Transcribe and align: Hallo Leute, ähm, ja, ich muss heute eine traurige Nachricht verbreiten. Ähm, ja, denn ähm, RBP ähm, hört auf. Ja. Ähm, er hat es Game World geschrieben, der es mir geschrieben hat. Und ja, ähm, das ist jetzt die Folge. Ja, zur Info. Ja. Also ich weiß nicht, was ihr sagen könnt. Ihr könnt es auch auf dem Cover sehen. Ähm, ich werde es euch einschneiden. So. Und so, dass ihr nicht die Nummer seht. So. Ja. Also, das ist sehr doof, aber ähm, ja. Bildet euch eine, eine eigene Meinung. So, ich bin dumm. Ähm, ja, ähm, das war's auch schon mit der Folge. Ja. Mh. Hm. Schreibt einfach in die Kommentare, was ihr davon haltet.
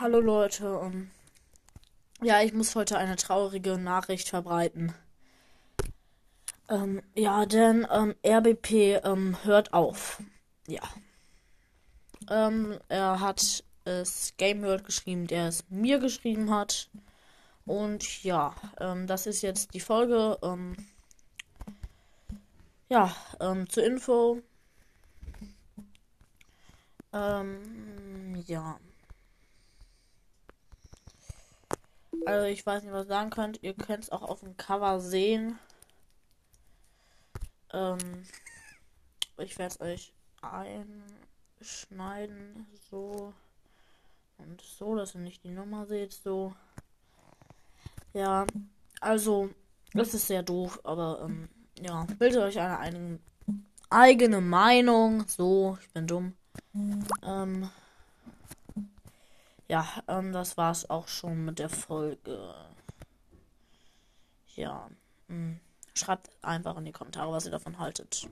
Hallo 0.00 0.18
Leute, 0.18 0.80
ähm, 0.82 1.10
ja, 2.22 2.40
ich 2.40 2.54
muss 2.54 2.74
heute 2.74 2.96
eine 2.96 3.16
traurige 3.16 3.76
Nachricht 3.76 4.30
verbreiten. 4.30 4.94
Ähm, 6.70 7.02
ja, 7.14 7.44
denn 7.44 7.86
ähm, 7.92 8.14
RBP 8.26 9.04
ähm, 9.04 9.36
hört 9.44 9.74
auf. 9.74 10.22
Ja. 10.66 10.80
Ähm, 12.30 12.78
er 12.88 13.20
hat 13.20 13.62
es 13.84 14.32
Game 14.38 14.62
World 14.62 14.84
geschrieben, 14.84 15.26
der 15.26 15.48
es 15.48 15.68
mir 15.68 15.98
geschrieben 15.98 16.50
hat. 16.50 16.88
Und 17.66 18.24
ja, 18.24 18.54
ähm, 18.80 19.06
das 19.06 19.26
ist 19.26 19.42
jetzt 19.42 19.74
die 19.74 19.80
Folge. 19.80 20.38
Ja, 22.88 23.14
zur 23.68 23.84
Info. 23.84 24.40
Ja. 27.12 28.80
Also 32.30 32.46
ich 32.46 32.64
weiß 32.64 32.82
nicht, 32.82 32.92
was 32.92 33.06
ihr 33.06 33.08
sagen 33.08 33.30
könnt. 33.30 33.62
Ihr 33.62 33.74
könnt 33.74 34.04
es 34.04 34.10
auch 34.10 34.22
auf 34.22 34.40
dem 34.40 34.56
Cover 34.56 35.00
sehen. 35.00 35.58
Ähm, 37.72 37.98
ich 39.38 39.58
werde 39.58 39.74
es 39.74 39.80
euch 39.80 40.12
einschneiden. 41.60 42.66
So. 42.90 43.32
Und 44.38 44.60
so, 44.60 44.96
dass 44.96 45.14
ihr 45.14 45.20
nicht 45.20 45.44
die 45.44 45.50
Nummer 45.50 45.86
seht. 45.86 46.12
So. 46.12 46.54
Ja. 48.12 48.46
Also, 49.00 49.50
das 49.92 50.14
ist 50.14 50.26
sehr 50.26 50.42
doof, 50.42 50.80
aber 50.84 51.22
ähm, 51.24 51.48
ja. 51.80 52.06
Bildet 52.18 52.42
euch 52.42 52.60
eine, 52.60 52.78
eine 52.78 53.18
eigene 53.88 54.40
Meinung. 54.40 55.26
So, 55.26 55.78
ich 55.80 55.90
bin 55.90 56.06
dumm. 56.06 56.34
Ähm, 57.22 57.70
ja, 59.70 59.86
ähm, 60.08 60.32
das 60.32 60.56
war's 60.56 60.90
auch 60.90 61.06
schon 61.06 61.44
mit 61.44 61.60
der 61.60 61.68
Folge. 61.68 62.54
Ja. 64.56 64.90
Mh. 65.28 65.36
Hm. 65.36 65.60
Schreibt 65.94 66.30
einfach 66.42 66.76
in 66.76 66.84
die 66.84 66.92
Kommentare, 66.92 67.30
was 67.30 67.44
ihr 67.44 67.50
davon 67.52 67.78
haltet. 67.78 68.28